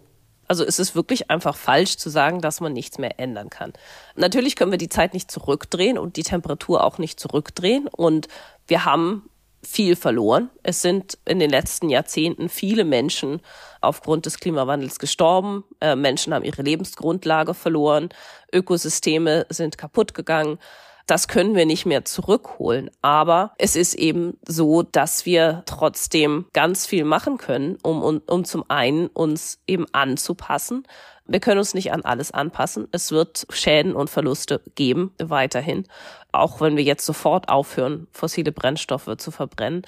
[0.48, 3.72] Also es ist wirklich einfach falsch zu sagen, dass man nichts mehr ändern kann.
[4.14, 7.88] Natürlich können wir die Zeit nicht zurückdrehen und die Temperatur auch nicht zurückdrehen.
[7.88, 8.28] Und
[8.66, 9.28] wir haben
[9.66, 10.50] viel verloren.
[10.62, 13.40] Es sind in den letzten Jahrzehnten viele Menschen
[13.80, 15.64] aufgrund des Klimawandels gestorben.
[15.80, 18.10] Äh, Menschen haben ihre Lebensgrundlage verloren.
[18.52, 20.58] Ökosysteme sind kaputt gegangen.
[21.06, 22.90] Das können wir nicht mehr zurückholen.
[23.00, 28.44] Aber es ist eben so, dass wir trotzdem ganz viel machen können, um, um, um
[28.44, 30.86] zum einen uns eben anzupassen.
[31.28, 32.88] Wir können uns nicht an alles anpassen.
[32.92, 35.84] Es wird Schäden und Verluste geben, weiterhin.
[36.32, 39.82] Auch wenn wir jetzt sofort aufhören, fossile Brennstoffe zu verbrennen.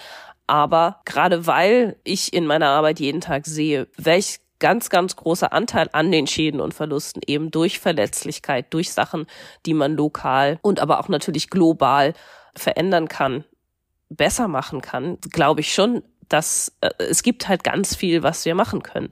[0.46, 5.88] Aber gerade weil ich in meiner Arbeit jeden Tag sehe, welch ganz, ganz großer Anteil
[5.92, 9.26] an den Schäden und Verlusten eben durch Verletzlichkeit, durch Sachen,
[9.66, 12.14] die man lokal und aber auch natürlich global
[12.54, 13.44] verändern kann,
[14.08, 18.54] besser machen kann, glaube ich schon, dass äh, es gibt halt ganz viel, was wir
[18.54, 19.10] machen können.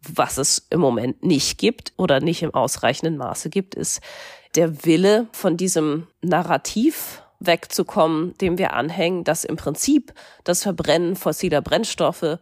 [0.00, 4.00] Was es im Moment nicht gibt oder nicht im ausreichenden Maße gibt, ist
[4.54, 10.12] der Wille von diesem Narrativ wegzukommen, dem wir anhängen, dass im Prinzip
[10.44, 12.38] das Verbrennen fossiler Brennstoffe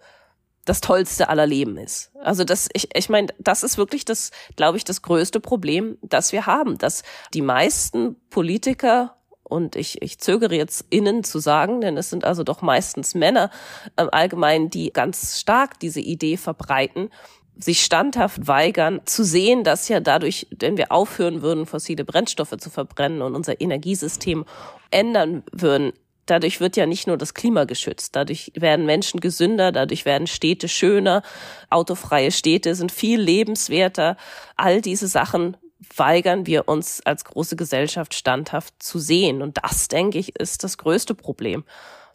[0.66, 2.10] das Tollste aller Leben ist.
[2.20, 6.32] Also das, ich, ich meine, das ist wirklich das, glaube ich, das größte Problem, das
[6.32, 7.02] wir haben, dass
[7.32, 12.42] die meisten Politiker und ich, ich zögere jetzt innen zu sagen, denn es sind also
[12.42, 13.50] doch meistens Männer
[13.96, 17.10] im Allgemeinen, die ganz stark diese Idee verbreiten,
[17.56, 22.70] sich standhaft weigern, zu sehen, dass ja dadurch, wenn wir aufhören würden, fossile Brennstoffe zu
[22.70, 24.44] verbrennen und unser Energiesystem
[24.90, 25.92] ändern würden,
[26.26, 30.68] dadurch wird ja nicht nur das Klima geschützt, dadurch werden Menschen gesünder, dadurch werden Städte
[30.68, 31.22] schöner,
[31.70, 34.16] autofreie Städte sind viel lebenswerter.
[34.56, 35.56] All diese Sachen
[35.94, 39.42] weigern wir uns als große Gesellschaft standhaft zu sehen.
[39.42, 41.64] Und das, denke ich, ist das größte Problem,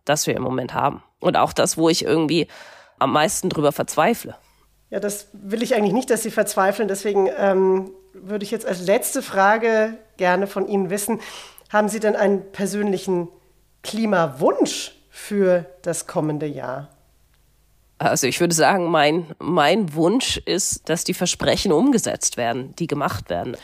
[0.06, 1.04] das wir im Moment haben.
[1.20, 2.48] Und auch das, wo ich irgendwie
[3.00, 4.36] am meisten drüber verzweifle.
[4.90, 6.88] Ja, das will ich eigentlich nicht, dass Sie verzweifeln.
[6.88, 11.22] Deswegen ähm, würde ich jetzt als letzte Frage gerne von Ihnen wissen,
[11.70, 13.30] haben Sie denn einen persönlichen
[13.84, 16.90] Klimawunsch für das kommende Jahr?
[17.98, 23.30] Also ich würde sagen, mein, mein Wunsch ist, dass die Versprechen umgesetzt werden, die gemacht
[23.30, 23.56] werden.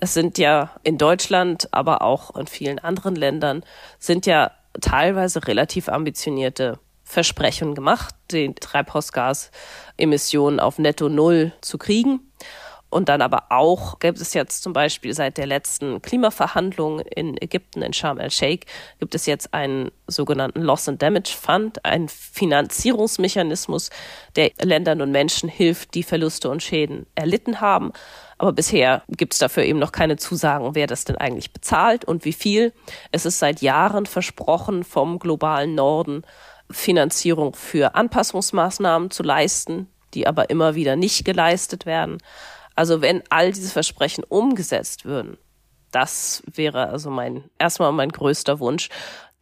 [0.00, 3.62] Es sind ja in Deutschland, aber auch in vielen anderen Ländern,
[3.98, 12.31] sind ja teilweise relativ ambitionierte Versprechen gemacht, die Treibhausgasemissionen auf Netto Null zu kriegen.
[12.92, 17.80] Und dann aber auch gibt es jetzt zum Beispiel seit der letzten Klimaverhandlung in Ägypten,
[17.80, 18.66] in Sharm el-Sheikh,
[19.00, 23.88] gibt es jetzt einen sogenannten Loss and Damage Fund, einen Finanzierungsmechanismus,
[24.36, 27.92] der Ländern und Menschen hilft, die Verluste und Schäden erlitten haben.
[28.36, 32.26] Aber bisher gibt es dafür eben noch keine Zusagen, wer das denn eigentlich bezahlt und
[32.26, 32.74] wie viel.
[33.10, 36.24] Es ist seit Jahren versprochen vom globalen Norden,
[36.70, 42.18] Finanzierung für Anpassungsmaßnahmen zu leisten, die aber immer wieder nicht geleistet werden.
[42.74, 45.36] Also wenn all diese Versprechen umgesetzt würden,
[45.90, 48.88] das wäre also mein, erstmal mein größter Wunsch.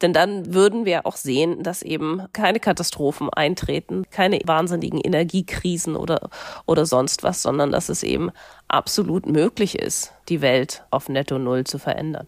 [0.02, 6.30] Denn dann würden wir auch sehen, dass eben keine Katastrophen eintreten, keine wahnsinnigen Energiekrisen oder,
[6.66, 8.30] oder sonst was, sondern dass es eben
[8.66, 12.26] absolut möglich ist, die Welt auf Netto Null zu verändern.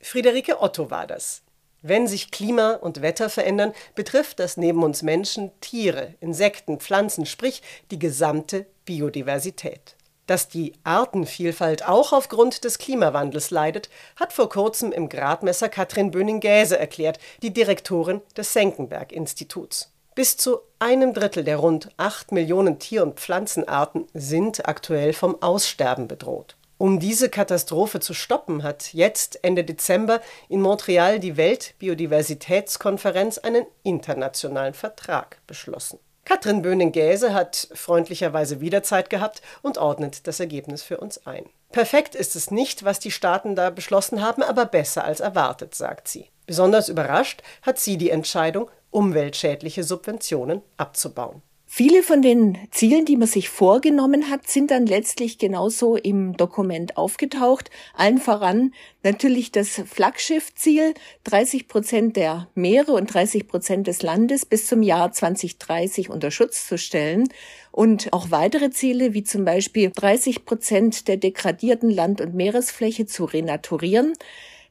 [0.00, 1.45] Friederike Otto war das.
[1.88, 7.62] Wenn sich Klima und Wetter verändern, betrifft das neben uns Menschen Tiere, Insekten, Pflanzen, sprich
[7.92, 9.94] die gesamte Biodiversität.
[10.26, 16.76] Dass die Artenvielfalt auch aufgrund des Klimawandels leidet, hat vor kurzem im Gradmesser Katrin Böning-Gäse
[16.76, 19.92] erklärt, die Direktorin des Senckenberg-Instituts.
[20.16, 26.08] Bis zu einem Drittel der rund acht Millionen Tier- und Pflanzenarten sind aktuell vom Aussterben
[26.08, 26.55] bedroht.
[26.78, 34.74] Um diese Katastrophe zu stoppen, hat jetzt Ende Dezember in Montreal die Weltbiodiversitätskonferenz einen internationalen
[34.74, 35.98] Vertrag beschlossen.
[36.26, 41.46] Katrin Böhnen-Gäse hat freundlicherweise wieder Zeit gehabt und ordnet das Ergebnis für uns ein.
[41.72, 46.08] Perfekt ist es nicht, was die Staaten da beschlossen haben, aber besser als erwartet, sagt
[46.08, 46.28] sie.
[46.46, 51.40] Besonders überrascht hat sie die Entscheidung, umweltschädliche Subventionen abzubauen.
[51.68, 56.96] Viele von den Zielen, die man sich vorgenommen hat, sind dann letztlich genauso im Dokument
[56.96, 57.70] aufgetaucht.
[57.92, 64.68] Allen voran natürlich das Flaggschiffziel, 30 Prozent der Meere und 30 Prozent des Landes bis
[64.68, 67.28] zum Jahr 2030 unter Schutz zu stellen.
[67.72, 73.24] Und auch weitere Ziele, wie zum Beispiel 30 Prozent der degradierten Land- und Meeresfläche zu
[73.24, 74.14] renaturieren.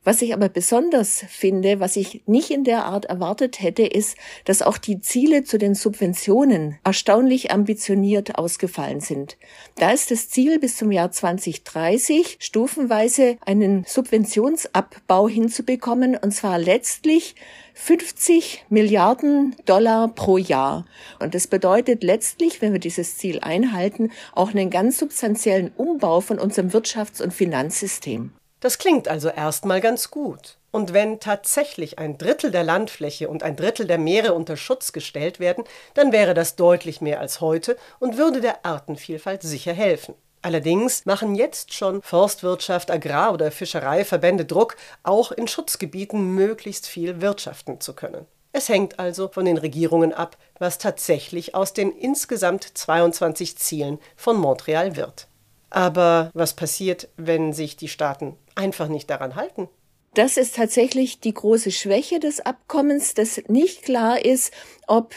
[0.05, 4.15] Was ich aber besonders finde, was ich nicht in der Art erwartet hätte, ist,
[4.45, 9.35] dass auch die Ziele zu den Subventionen erstaunlich ambitioniert ausgefallen sind.
[9.77, 17.33] Da ist das Ziel bis zum Jahr 2030 stufenweise einen Subventionsabbau hinzubekommen, und zwar letztlich
[17.73, 20.85] 50 Milliarden Dollar pro Jahr.
[21.19, 26.37] Und das bedeutet letztlich, wenn wir dieses Ziel einhalten, auch einen ganz substanziellen Umbau von
[26.37, 28.31] unserem Wirtschafts- und Finanzsystem.
[28.65, 30.57] Das klingt also erstmal ganz gut.
[30.71, 35.39] Und wenn tatsächlich ein Drittel der Landfläche und ein Drittel der Meere unter Schutz gestellt
[35.39, 40.15] werden, dann wäre das deutlich mehr als heute und würde der Artenvielfalt sicher helfen.
[40.41, 47.79] Allerdings machen jetzt schon Forstwirtschaft, Agrar- oder Fischereiverbände Druck, auch in Schutzgebieten möglichst viel wirtschaften
[47.81, 48.25] zu können.
[48.51, 54.37] Es hängt also von den Regierungen ab, was tatsächlich aus den insgesamt 22 Zielen von
[54.37, 55.27] Montreal wird.
[55.75, 59.67] Aber was passiert, wenn sich die Staaten einfach nicht daran halten?
[60.13, 64.53] Das ist tatsächlich die große Schwäche des Abkommens, dass nicht klar ist,
[64.87, 65.13] ob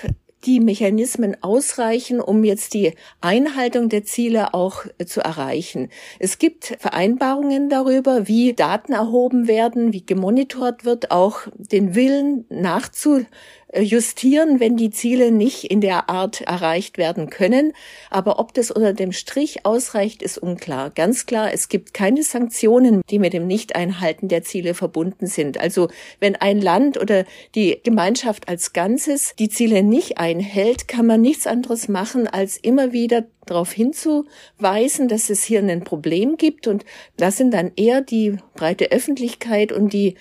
[0.46, 5.90] die Mechanismen ausreichen, um jetzt die Einhaltung der Ziele auch zu erreichen.
[6.18, 13.24] Es gibt Vereinbarungen darüber, wie Daten erhoben werden, wie gemonitort wird, auch den Willen nachzu
[13.77, 17.73] justieren, wenn die Ziele nicht in der Art erreicht werden können.
[18.11, 20.91] Aber ob das unter dem Strich ausreicht, ist unklar.
[20.91, 25.61] Ganz klar, es gibt keine Sanktionen, die mit dem Nicht-Einhalten der Ziele verbunden sind.
[25.61, 25.89] Also
[26.21, 31.47] wenn ein Land oder die Gemeinschaft als Ganzes die Ziele nicht einhält, kann man nichts
[31.47, 36.66] anderes machen, als immer wieder darauf hinzuweisen, dass es hier ein Problem gibt.
[36.66, 36.85] Und
[37.16, 40.16] das sind dann eher die breite Öffentlichkeit und die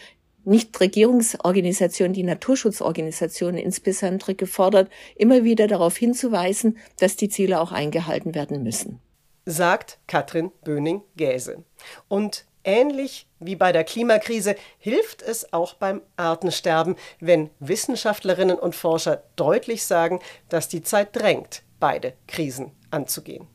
[0.47, 8.63] Nichtregierungsorganisationen, die Naturschutzorganisationen insbesondere gefordert, immer wieder darauf hinzuweisen, dass die Ziele auch eingehalten werden
[8.63, 8.99] müssen.
[9.45, 11.63] Sagt Katrin Böning-Gäse.
[12.07, 19.23] Und ähnlich wie bei der Klimakrise hilft es auch beim Artensterben, wenn Wissenschaftlerinnen und Forscher
[19.35, 23.47] deutlich sagen, dass die Zeit drängt, beide Krisen anzugehen.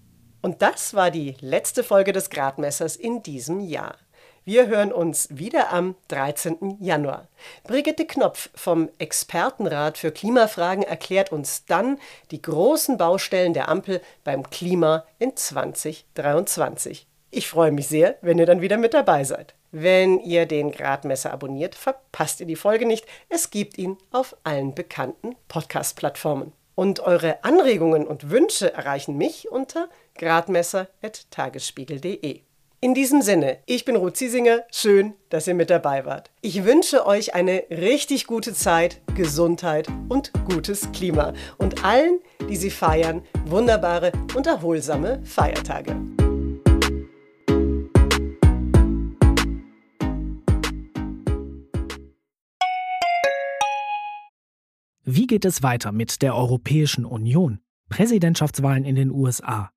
[0.43, 3.97] Und das war die letzte Folge des Gradmessers in diesem Jahr.
[4.45, 6.79] Wir hören uns wieder am 13.
[6.81, 7.29] Januar.
[7.63, 12.01] Brigitte Knopf vom Expertenrat für Klimafragen erklärt uns dann
[12.33, 17.07] die großen Baustellen der Ampel beim Klima in 2023.
[17.31, 19.55] Ich freue mich sehr, wenn ihr dann wieder mit dabei seid.
[19.71, 23.07] Wenn ihr den Gradmesser abonniert, verpasst ihr die Folge nicht.
[23.29, 26.51] Es gibt ihn auf allen bekannten Podcast-Plattformen.
[26.75, 32.43] Und eure Anregungen und Wünsche erreichen mich unter gradmesser.tagesspiegel.de.
[32.85, 36.33] In diesem Sinne, ich bin Ruth Ziesinger, schön, dass ihr mit dabei wart.
[36.41, 42.19] Ich wünsche euch eine richtig gute Zeit, Gesundheit und gutes Klima und allen,
[42.49, 45.95] die sie feiern, wunderbare und erholsame Feiertage.
[55.05, 57.61] Wie geht es weiter mit der Europäischen Union?
[57.91, 59.71] Präsidentschaftswahlen in den USA,